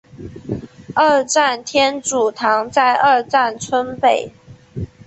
[0.95, 4.31] 二站天主堂在二站村北。